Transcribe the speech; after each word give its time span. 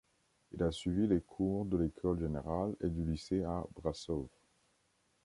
Il 0.53 0.63
a 0.63 0.71
suivi 0.71 1.05
les 1.05 1.21
cours 1.21 1.63
de 1.65 1.77
l’école 1.77 2.17
générale 2.19 2.73
et 2.81 2.89
du 2.89 3.05
lycée 3.05 3.43
à 3.43 3.63
Brașov. 3.75 4.25